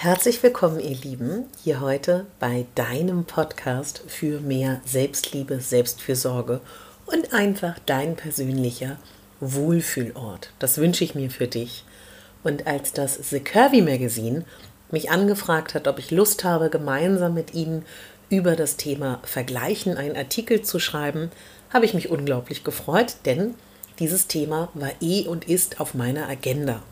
[0.00, 6.60] Herzlich willkommen, ihr Lieben, hier heute bei deinem Podcast für mehr Selbstliebe, Selbstfürsorge
[7.06, 8.98] und einfach dein persönlicher
[9.40, 10.52] Wohlfühlort.
[10.60, 11.82] Das wünsche ich mir für dich.
[12.44, 14.44] Und als das The Curvy Magazine
[14.92, 17.84] mich angefragt hat, ob ich Lust habe, gemeinsam mit ihnen
[18.30, 21.32] über das Thema Vergleichen einen Artikel zu schreiben,
[21.70, 23.56] habe ich mich unglaublich gefreut, denn
[23.98, 26.84] dieses Thema war eh und ist auf meiner Agenda.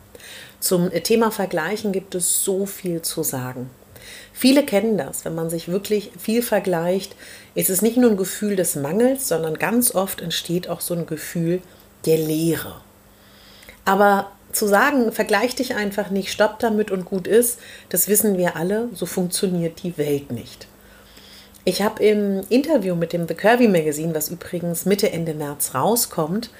[0.60, 3.70] Zum Thema Vergleichen gibt es so viel zu sagen.
[4.32, 7.16] Viele kennen das, wenn man sich wirklich viel vergleicht,
[7.54, 11.06] ist es nicht nur ein Gefühl des Mangels, sondern ganz oft entsteht auch so ein
[11.06, 11.62] Gefühl
[12.04, 12.80] der Leere.
[13.84, 17.58] Aber zu sagen, vergleich dich einfach nicht, stopp damit und gut ist,
[17.88, 20.66] das wissen wir alle, so funktioniert die Welt nicht.
[21.64, 26.50] Ich habe im Interview mit dem The Curvy Magazine, was übrigens Mitte, Ende März rauskommt,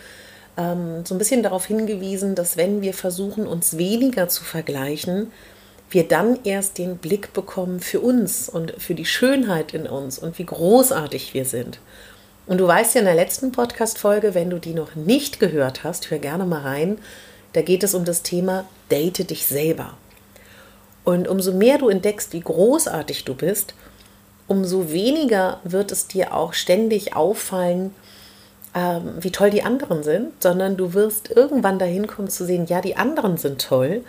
[0.56, 5.30] ähm, so ein bisschen darauf hingewiesen, dass wenn wir versuchen, uns weniger zu vergleichen,
[5.90, 10.38] wir dann erst den Blick bekommen für uns und für die Schönheit in uns und
[10.38, 11.78] wie großartig wir sind.
[12.46, 16.10] Und du weißt ja in der letzten Podcast-Folge, wenn du die noch nicht gehört hast,
[16.10, 16.98] hör gerne mal rein.
[17.52, 19.94] Da geht es um das Thema Date dich selber.
[21.04, 23.74] Und umso mehr du entdeckst, wie großartig du bist,
[24.48, 27.94] umso weniger wird es dir auch ständig auffallen,
[28.76, 32.82] ähm, wie toll die anderen sind, sondern du wirst irgendwann dahin kommen zu sehen, ja,
[32.82, 34.04] die anderen sind toll,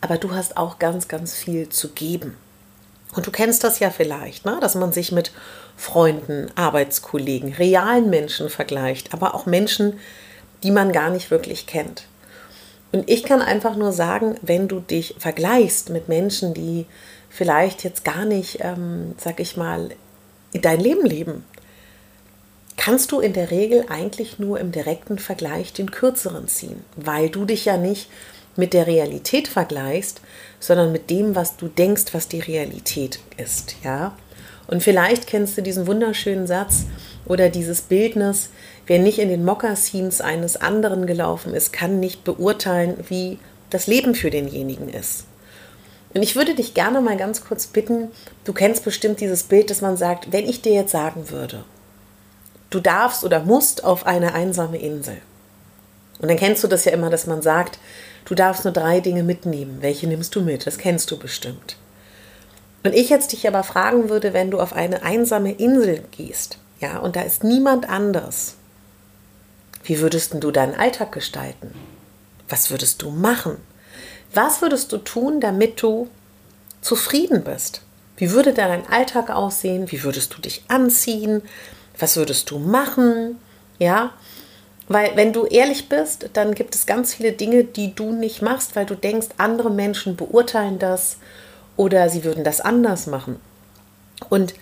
[0.00, 2.36] aber du hast auch ganz, ganz viel zu geben.
[3.14, 4.58] Und du kennst das ja vielleicht, ne?
[4.60, 5.32] dass man sich mit
[5.76, 9.98] Freunden, Arbeitskollegen, realen Menschen vergleicht, aber auch Menschen,
[10.64, 12.04] die man gar nicht wirklich kennt.
[12.92, 16.86] Und ich kann einfach nur sagen, wenn du dich vergleichst mit Menschen, die
[17.28, 19.90] vielleicht jetzt gar nicht, ähm, sag ich mal,
[20.52, 21.44] dein Leben leben,
[22.80, 27.44] kannst du in der Regel eigentlich nur im direkten Vergleich den kürzeren ziehen, weil du
[27.44, 28.08] dich ja nicht
[28.56, 30.22] mit der Realität vergleichst,
[30.60, 34.16] sondern mit dem, was du denkst, was die Realität ist, ja?
[34.66, 36.86] Und vielleicht kennst du diesen wunderschönen Satz
[37.26, 38.48] oder dieses Bildnis,
[38.86, 44.14] wer nicht in den Mokassins eines anderen gelaufen ist, kann nicht beurteilen, wie das Leben
[44.14, 45.26] für denjenigen ist.
[46.14, 48.08] Und ich würde dich gerne mal ganz kurz bitten,
[48.44, 51.62] du kennst bestimmt dieses Bild, dass man sagt, wenn ich dir jetzt sagen würde,
[52.70, 55.18] du darfst oder musst auf eine einsame Insel.
[56.20, 57.78] Und dann kennst du das ja immer, dass man sagt,
[58.24, 59.78] du darfst nur drei Dinge mitnehmen.
[59.80, 60.66] Welche nimmst du mit?
[60.66, 61.76] Das kennst du bestimmt.
[62.82, 66.98] Und ich jetzt dich aber fragen würde, wenn du auf eine einsame Insel gehst, ja,
[66.98, 68.54] und da ist niemand anders,
[69.84, 71.74] wie würdest du deinen Alltag gestalten?
[72.48, 73.56] Was würdest du machen?
[74.32, 76.08] Was würdest du tun, damit du
[76.80, 77.82] zufrieden bist?
[78.16, 79.90] Wie würde dein Alltag aussehen?
[79.90, 81.42] Wie würdest du dich anziehen?
[81.98, 83.38] Was würdest du machen?
[83.78, 84.12] Ja,
[84.88, 88.74] weil wenn du ehrlich bist, dann gibt es ganz viele Dinge, die du nicht machst,
[88.74, 91.18] weil du denkst, andere Menschen beurteilen das
[91.76, 93.40] oder sie würden das anders machen.
[94.28, 94.54] Und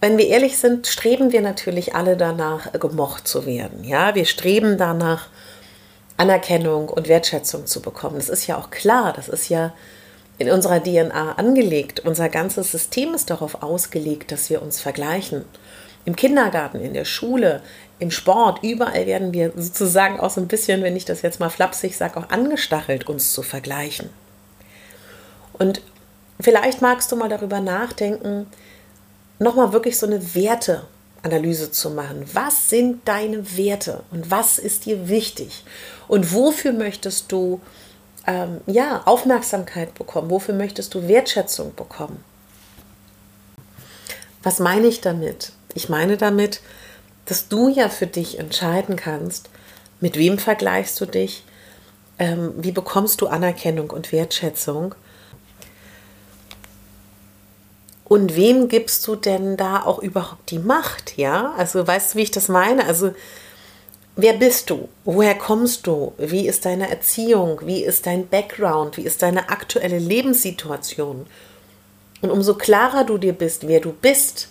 [0.00, 3.84] wenn wir ehrlich sind, streben wir natürlich alle danach, gemocht zu werden.
[3.84, 5.28] Ja, wir streben danach,
[6.16, 8.16] Anerkennung und Wertschätzung zu bekommen.
[8.16, 9.72] Das ist ja auch klar, das ist ja
[10.38, 12.00] in unserer DNA angelegt.
[12.00, 15.44] Unser ganzes System ist darauf ausgelegt, dass wir uns vergleichen.
[16.04, 17.62] Im Kindergarten, in der Schule,
[17.98, 21.48] im Sport, überall werden wir sozusagen auch so ein bisschen, wenn ich das jetzt mal
[21.48, 24.10] flapsig sage, auch angestachelt, uns zu vergleichen.
[25.54, 25.80] Und
[26.40, 28.46] vielleicht magst du mal darüber nachdenken,
[29.38, 32.24] nochmal wirklich so eine Werteanalyse zu machen.
[32.32, 35.64] Was sind deine Werte und was ist dir wichtig?
[36.08, 37.60] Und wofür möchtest du
[38.26, 40.30] ähm, ja, Aufmerksamkeit bekommen?
[40.30, 42.24] Wofür möchtest du Wertschätzung bekommen?
[44.42, 45.52] Was meine ich damit?
[45.74, 46.60] Ich meine damit,
[47.24, 49.48] dass du ja für dich entscheiden kannst,
[50.00, 51.44] mit wem vergleichst du dich,
[52.18, 54.94] ähm, wie bekommst du Anerkennung und Wertschätzung
[58.04, 61.54] und wem gibst du denn da auch überhaupt die Macht, ja?
[61.56, 62.86] Also weißt du, wie ich das meine?
[62.86, 63.12] Also
[64.16, 64.88] wer bist du?
[65.04, 66.12] Woher kommst du?
[66.18, 67.60] Wie ist deine Erziehung?
[67.64, 68.96] Wie ist dein Background?
[68.96, 71.26] Wie ist deine aktuelle Lebenssituation?
[72.22, 74.48] Und umso klarer du dir bist, wer du bist,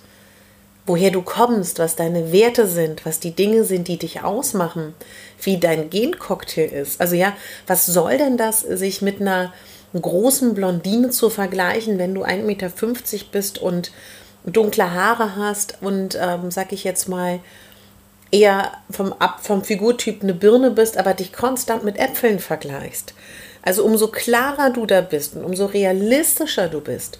[0.85, 4.93] woher du kommst, was deine Werte sind, was die Dinge sind, die dich ausmachen,
[5.41, 6.99] wie dein Gencocktail ist.
[6.99, 7.33] Also ja,
[7.67, 9.53] was soll denn das sich mit einer
[9.99, 12.69] großen Blondine zu vergleichen, wenn du 1,50 Meter
[13.31, 13.91] bist und
[14.45, 17.39] dunkle Haare hast und, ähm, sag ich jetzt mal,
[18.33, 23.13] eher vom, vom Figurtyp eine Birne bist, aber dich konstant mit Äpfeln vergleichst.
[23.61, 27.19] Also umso klarer du da bist und umso realistischer du bist,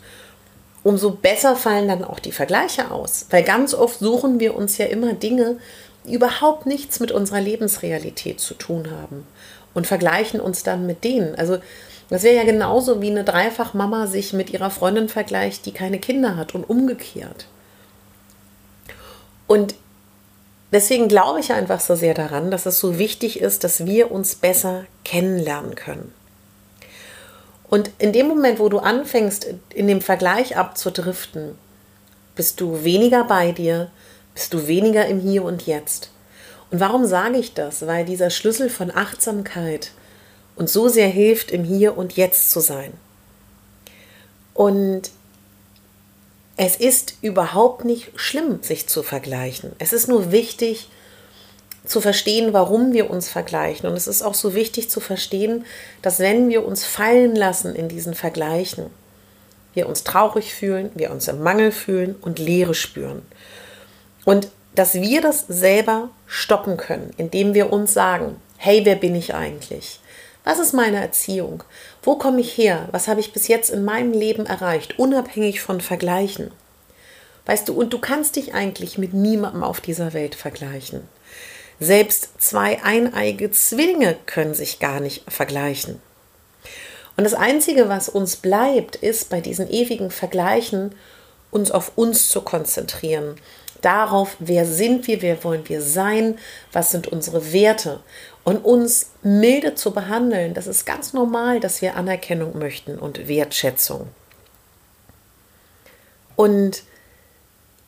[0.83, 3.27] umso besser fallen dann auch die Vergleiche aus.
[3.29, 5.57] Weil ganz oft suchen wir uns ja immer Dinge,
[6.05, 9.25] die überhaupt nichts mit unserer Lebensrealität zu tun haben
[9.75, 11.35] und vergleichen uns dann mit denen.
[11.35, 11.59] Also
[12.09, 16.35] das wäre ja genauso wie eine Dreifachmama sich mit ihrer Freundin vergleicht, die keine Kinder
[16.35, 17.45] hat und umgekehrt.
[19.47, 19.75] Und
[20.73, 24.35] deswegen glaube ich einfach so sehr daran, dass es so wichtig ist, dass wir uns
[24.35, 26.13] besser kennenlernen können.
[27.69, 31.57] Und in dem Moment, wo du anfängst, in dem Vergleich abzudriften,
[32.35, 33.89] bist du weniger bei dir,
[34.33, 36.11] bist du weniger im Hier und Jetzt.
[36.71, 37.85] Und warum sage ich das?
[37.85, 39.91] Weil dieser Schlüssel von Achtsamkeit
[40.55, 42.93] uns so sehr hilft, im Hier und Jetzt zu sein.
[44.53, 45.09] Und
[46.55, 49.71] es ist überhaupt nicht schlimm, sich zu vergleichen.
[49.79, 50.89] Es ist nur wichtig
[51.85, 53.89] zu verstehen, warum wir uns vergleichen.
[53.89, 55.65] Und es ist auch so wichtig zu verstehen,
[56.01, 58.85] dass wenn wir uns fallen lassen in diesen Vergleichen,
[59.73, 63.23] wir uns traurig fühlen, wir uns im Mangel fühlen und Leere spüren.
[64.23, 69.33] Und dass wir das selber stoppen können, indem wir uns sagen, hey, wer bin ich
[69.33, 69.99] eigentlich?
[70.43, 71.63] Was ist meine Erziehung?
[72.01, 72.89] Wo komme ich her?
[72.91, 76.51] Was habe ich bis jetzt in meinem Leben erreicht, unabhängig von Vergleichen?
[77.45, 81.07] Weißt du, und du kannst dich eigentlich mit niemandem auf dieser Welt vergleichen.
[81.79, 86.01] Selbst zwei eineige Zwillinge können sich gar nicht vergleichen.
[87.15, 90.95] Und das Einzige, was uns bleibt, ist bei diesen ewigen Vergleichen,
[91.51, 93.35] uns auf uns zu konzentrieren.
[93.81, 96.37] Darauf, wer sind wir, wer wollen wir sein,
[96.71, 97.99] was sind unsere Werte
[98.43, 100.53] und uns milde zu behandeln.
[100.53, 104.07] Das ist ganz normal, dass wir Anerkennung möchten und Wertschätzung.
[106.35, 106.83] Und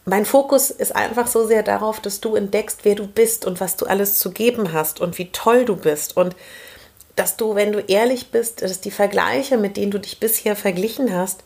[0.06, 3.76] mein Fokus ist einfach so sehr darauf, dass du entdeckst, wer du bist und was
[3.76, 6.36] du alles zu geben hast und wie toll du bist und
[7.16, 11.14] dass du, wenn du ehrlich bist, dass die Vergleiche, mit denen du dich bisher verglichen
[11.14, 11.44] hast,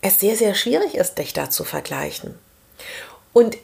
[0.00, 2.34] es sehr, sehr schwierig ist, dich da zu vergleichen.
[3.32, 3.56] Und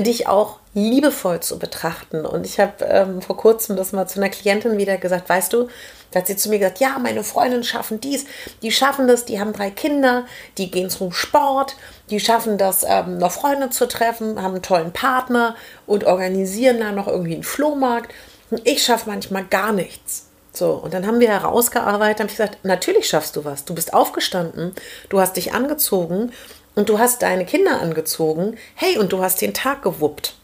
[0.00, 2.24] dich auch liebevoll zu betrachten.
[2.24, 5.68] Und ich habe ähm, vor kurzem das mal zu einer Klientin wieder gesagt, weißt du,
[6.10, 8.24] da hat sie zu mir gesagt, ja, meine Freundinnen schaffen dies,
[8.62, 10.24] die schaffen das, die haben drei Kinder,
[10.56, 11.76] die gehen zum Sport,
[12.10, 15.56] die schaffen das, ähm, noch Freunde zu treffen, haben einen tollen Partner
[15.86, 18.12] und organisieren da noch irgendwie einen Flohmarkt.
[18.50, 20.26] Und ich schaffe manchmal gar nichts.
[20.54, 23.64] So, und dann haben wir herausgearbeitet, habe ich gesagt, natürlich schaffst du was.
[23.64, 24.74] Du bist aufgestanden,
[25.08, 26.32] du hast dich angezogen
[26.74, 30.34] und du hast deine Kinder angezogen, hey, und du hast den Tag gewuppt.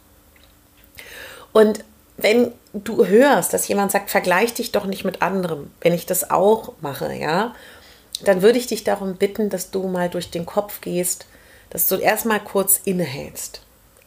[1.52, 1.84] Und
[2.16, 6.30] wenn du hörst, dass jemand sagt, vergleich dich doch nicht mit anderem, wenn ich das
[6.30, 7.54] auch mache, ja,
[8.24, 11.26] dann würde ich dich darum bitten, dass du mal durch den Kopf gehst,
[11.70, 13.62] dass du erstmal kurz innehältst.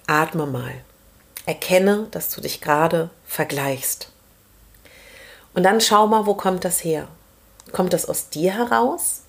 [0.08, 0.74] Atme mal.
[1.46, 4.10] Erkenne, dass du dich gerade vergleichst.
[5.54, 7.08] Und dann schau mal, wo kommt das her?
[7.72, 9.21] Kommt das aus dir heraus?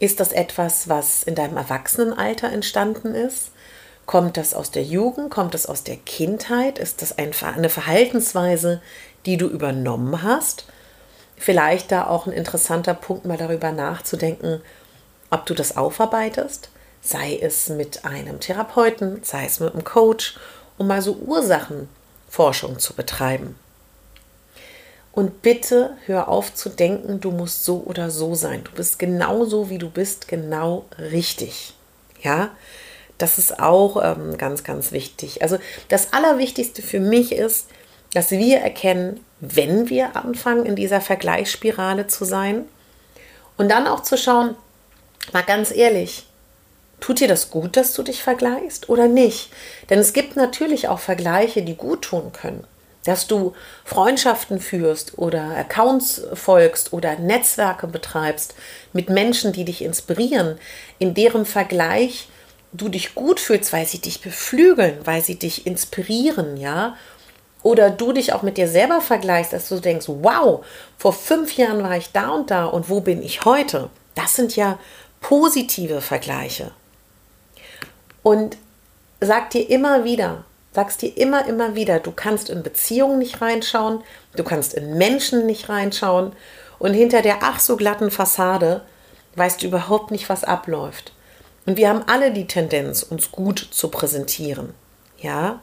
[0.00, 3.50] Ist das etwas, was in deinem Erwachsenenalter entstanden ist?
[4.06, 5.30] Kommt das aus der Jugend?
[5.30, 6.78] Kommt das aus der Kindheit?
[6.78, 8.80] Ist das eine Verhaltensweise,
[9.26, 10.64] die du übernommen hast?
[11.36, 14.62] Vielleicht da auch ein interessanter Punkt, mal darüber nachzudenken,
[15.28, 16.70] ob du das aufarbeitest,
[17.02, 20.38] sei es mit einem Therapeuten, sei es mit einem Coach,
[20.78, 23.54] um mal so Ursachenforschung zu betreiben.
[25.12, 28.62] Und bitte hör auf zu denken, du musst so oder so sein.
[28.64, 31.74] Du bist genau so, wie du bist, genau richtig.
[32.22, 32.50] Ja,
[33.18, 35.42] das ist auch ähm, ganz, ganz wichtig.
[35.42, 37.68] Also das Allerwichtigste für mich ist,
[38.14, 42.64] dass wir erkennen, wenn wir anfangen, in dieser Vergleichsspirale zu sein
[43.56, 44.54] und dann auch zu schauen,
[45.32, 46.26] mal ganz ehrlich,
[47.00, 49.50] tut dir das gut, dass du dich vergleichst oder nicht?
[49.88, 52.64] Denn es gibt natürlich auch Vergleiche, die gut tun können
[53.04, 53.54] dass du
[53.84, 58.54] Freundschaften führst oder Accounts folgst oder Netzwerke betreibst
[58.92, 60.58] mit Menschen, die dich inspirieren,
[60.98, 62.28] in deren Vergleich
[62.72, 66.96] du dich gut fühlst, weil sie dich beflügeln, weil sie dich inspirieren, ja.
[67.62, 70.64] Oder du dich auch mit dir selber vergleichst, dass du denkst, wow,
[70.96, 73.90] vor fünf Jahren war ich da und da und wo bin ich heute?
[74.14, 74.78] Das sind ja
[75.20, 76.72] positive Vergleiche.
[78.22, 78.56] Und
[79.20, 84.02] sag dir immer wieder, sagst dir immer, immer wieder, du kannst in Beziehungen nicht reinschauen,
[84.36, 86.32] du kannst in Menschen nicht reinschauen
[86.78, 88.82] und hinter der ach so glatten Fassade
[89.36, 91.12] weißt du überhaupt nicht, was abläuft.
[91.66, 94.74] Und wir haben alle die Tendenz, uns gut zu präsentieren.
[95.18, 95.60] Ja?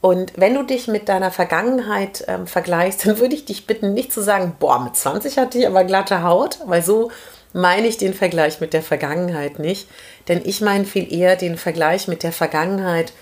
[0.00, 4.12] Und wenn du dich mit deiner Vergangenheit ähm, vergleichst, dann würde ich dich bitten, nicht
[4.12, 7.10] zu sagen, boah, mit 20 hatte ich aber glatte Haut, weil so
[7.54, 9.88] meine ich den Vergleich mit der Vergangenheit nicht.
[10.28, 13.14] Denn ich meine viel eher den Vergleich mit der Vergangenheit,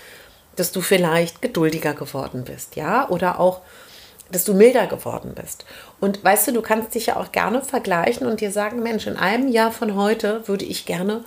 [0.57, 3.61] dass du vielleicht geduldiger geworden bist, ja, oder auch,
[4.31, 5.65] dass du milder geworden bist.
[5.99, 9.17] Und weißt du, du kannst dich ja auch gerne vergleichen und dir sagen, Mensch, in
[9.17, 11.23] einem Jahr von heute würde ich gerne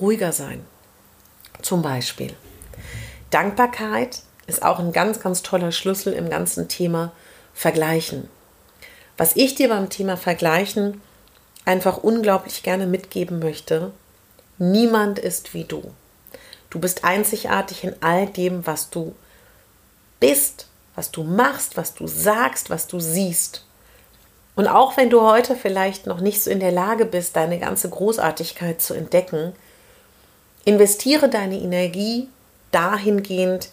[0.00, 0.64] ruhiger sein.
[1.62, 2.34] Zum Beispiel.
[3.30, 7.12] Dankbarkeit ist auch ein ganz, ganz toller Schlüssel im ganzen Thema
[7.52, 8.28] Vergleichen.
[9.16, 11.00] Was ich dir beim Thema Vergleichen
[11.68, 13.92] einfach unglaublich gerne mitgeben möchte,
[14.56, 15.92] niemand ist wie du.
[16.70, 19.14] Du bist einzigartig in all dem, was du
[20.18, 23.66] bist, was du machst, was du sagst, was du siehst.
[24.56, 27.90] Und auch wenn du heute vielleicht noch nicht so in der Lage bist, deine ganze
[27.90, 29.52] Großartigkeit zu entdecken,
[30.64, 32.28] investiere deine Energie
[32.72, 33.68] dahingehend,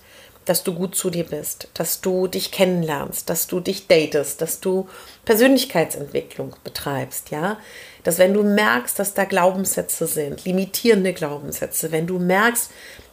[0.45, 4.59] dass du gut zu dir bist, dass du dich kennenlernst, dass du dich datest, dass
[4.59, 4.87] du
[5.25, 7.57] Persönlichkeitsentwicklung betreibst, ja?
[8.03, 12.69] Dass wenn du merkst, dass da Glaubenssätze sind, limitierende Glaubenssätze, wenn du merkst,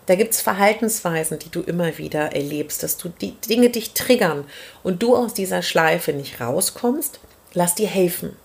[0.06, 4.44] da gibt es Verhaltensweisen, die du immer wieder erlebst, dass du die Dinge dich triggern
[4.82, 7.20] und du aus dieser Schleife nicht rauskommst,
[7.54, 8.36] lass dir helfen.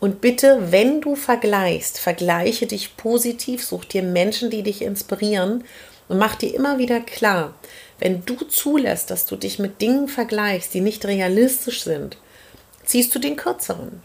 [0.00, 5.64] Und bitte, wenn du vergleichst, vergleiche dich positiv, such dir Menschen, die dich inspirieren
[6.08, 7.54] und mach dir immer wieder klar,
[7.98, 12.16] wenn du zulässt, dass du dich mit Dingen vergleichst, die nicht realistisch sind,
[12.84, 14.02] ziehst du den kürzeren.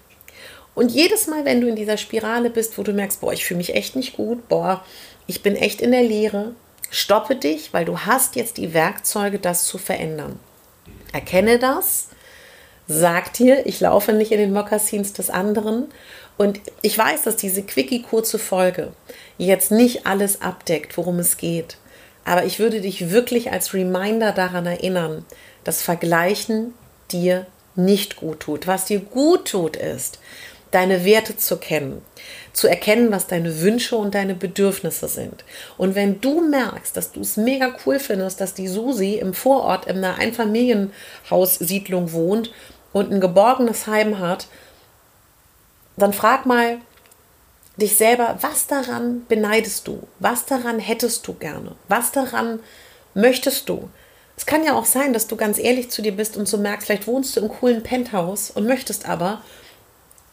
[0.76, 3.60] Und jedes Mal, wenn du in dieser Spirale bist, wo du merkst, boah, ich fühle
[3.60, 4.84] mich echt nicht gut, boah,
[5.28, 6.56] ich bin echt in der Leere,
[6.90, 10.40] stoppe dich, weil du hast jetzt die Werkzeuge, das zu verändern.
[11.12, 12.08] Erkenne das,
[12.88, 15.86] sag dir, ich laufe nicht in den Mokassins des anderen.
[16.38, 18.94] Und ich weiß, dass diese quickie kurze Folge
[19.38, 21.78] jetzt nicht alles abdeckt, worum es geht.
[22.26, 25.26] Aber ich würde dich wirklich als Reminder daran erinnern,
[25.64, 26.74] dass Vergleichen
[27.12, 28.68] dir nicht gut tut.
[28.68, 30.20] Was dir gut tut, ist,
[30.72, 32.02] deine Werte zu kennen,
[32.52, 35.44] zu erkennen, was deine Wünsche und deine Bedürfnisse sind.
[35.78, 39.86] Und wenn du merkst, dass du es mega cool findest, dass die Susi im Vorort
[39.86, 42.52] in einer Einfamilienhaussiedlung wohnt
[42.92, 44.48] und ein geborgenes Heim hat,
[45.96, 46.80] dann frag mal,
[47.78, 50.08] dich selber, was daran beneidest du?
[50.20, 51.76] Was daran hättest du gerne?
[51.88, 52.60] Was daran
[53.14, 53.90] möchtest du?
[54.36, 56.88] Es kann ja auch sein, dass du ganz ehrlich zu dir bist und so merkst,
[56.88, 59.42] vielleicht wohnst du im coolen Penthouse und möchtest aber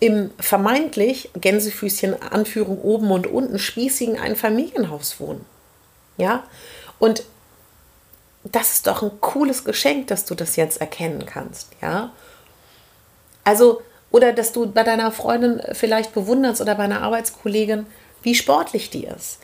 [0.00, 5.44] im vermeintlich, Gänsefüßchen, Anführung oben und unten, spießigen Einfamilienhaus wohnen.
[6.16, 6.44] Ja?
[6.98, 7.24] Und
[8.44, 11.68] das ist doch ein cooles Geschenk, dass du das jetzt erkennen kannst.
[11.82, 12.12] Ja?
[13.44, 17.86] Also oder dass du bei deiner Freundin vielleicht bewunderst oder bei einer Arbeitskollegin,
[18.22, 19.38] wie sportlich die ist.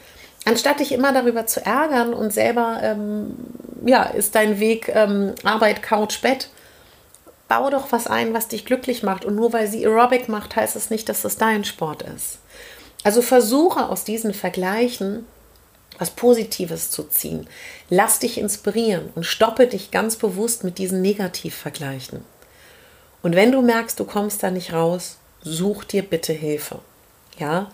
[0.44, 3.34] Anstatt dich immer darüber zu ärgern und selber, ähm,
[3.84, 6.50] ja, ist dein Weg ähm, Arbeit, Couch, Bett,
[7.48, 9.24] bau doch was ein, was dich glücklich macht.
[9.24, 12.38] Und nur weil sie Aerobic macht, heißt es das nicht, dass das dein Sport ist.
[13.02, 15.26] Also versuche aus diesen Vergleichen
[15.98, 17.46] was Positives zu ziehen.
[17.88, 22.24] Lass dich inspirieren und stoppe dich ganz bewusst mit diesen Negativvergleichen.
[23.26, 26.78] Und wenn du merkst, du kommst da nicht raus, such dir bitte Hilfe.
[27.40, 27.72] Ja?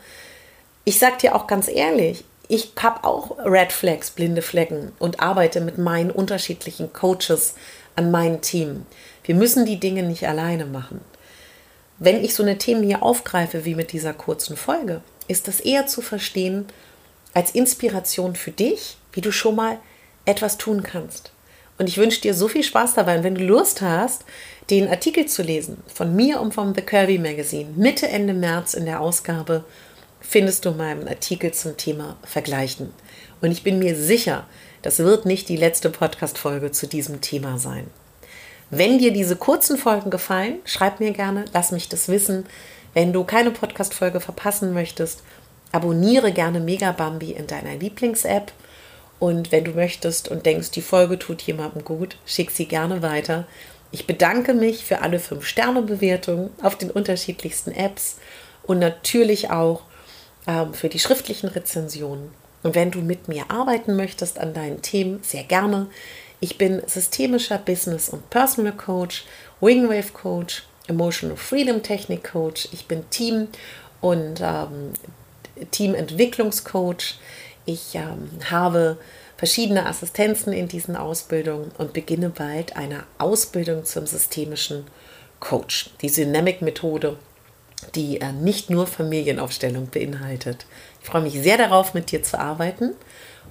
[0.84, 5.60] Ich sag dir auch ganz ehrlich, ich habe auch Red Flags, blinde Flecken und arbeite
[5.60, 7.52] mit meinen unterschiedlichen Coaches
[7.96, 8.86] an meinem Team.
[9.24, 11.02] Wir müssen die Dinge nicht alleine machen.
[11.98, 15.86] Wenn ich so eine Themen hier aufgreife, wie mit dieser kurzen Folge, ist das eher
[15.86, 16.64] zu verstehen
[17.34, 19.76] als Inspiration für dich, wie du schon mal
[20.24, 21.30] etwas tun kannst.
[21.78, 23.16] Und ich wünsche dir so viel Spaß dabei.
[23.16, 24.24] Und wenn du Lust hast,
[24.70, 28.84] den Artikel zu lesen von mir und vom The Curvy Magazine, Mitte, Ende März in
[28.84, 29.64] der Ausgabe,
[30.20, 32.92] findest du meinen Artikel zum Thema Vergleichen.
[33.40, 34.46] Und ich bin mir sicher,
[34.82, 37.86] das wird nicht die letzte Podcast-Folge zu diesem Thema sein.
[38.70, 42.46] Wenn dir diese kurzen Folgen gefallen, schreib mir gerne, lass mich das wissen.
[42.94, 45.22] Wenn du keine Podcast-Folge verpassen möchtest,
[45.72, 48.52] abonniere gerne Megabambi in deiner Lieblings-App
[49.22, 53.46] und wenn du möchtest und denkst, die Folge tut jemandem gut, schick sie gerne weiter.
[53.92, 58.16] Ich bedanke mich für alle 5-Sterne-Bewertungen auf den unterschiedlichsten Apps
[58.64, 59.82] und natürlich auch
[60.48, 62.30] ähm, für die schriftlichen Rezensionen.
[62.64, 65.86] Und wenn du mit mir arbeiten möchtest an deinen Themen, sehr gerne.
[66.40, 69.24] Ich bin systemischer Business- und Personal Coach,
[69.60, 72.66] Wingwave Coach, Emotional Freedom Technik Coach.
[72.72, 73.46] Ich bin Team-
[74.00, 74.94] und ähm,
[75.70, 77.18] Teamentwicklungscoach.
[77.64, 78.98] Ich ähm, habe
[79.36, 84.84] verschiedene Assistenzen in diesen Ausbildungen und beginne bald eine Ausbildung zum systemischen
[85.40, 85.90] Coach.
[86.00, 87.16] Die Dynamic-Methode,
[87.94, 90.66] die äh, nicht nur Familienaufstellung beinhaltet.
[91.00, 92.92] Ich freue mich sehr darauf, mit dir zu arbeiten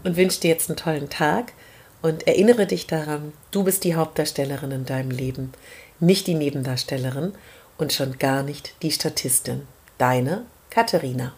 [0.03, 1.53] und wünsche dir jetzt einen tollen Tag
[2.01, 5.53] Und erinnere dich daran, du bist die Hauptdarstellerin in deinem Leben,
[5.99, 7.33] nicht die Nebendarstellerin
[7.77, 9.67] und schon gar nicht die Statistin.
[9.97, 11.33] Deine Katharina.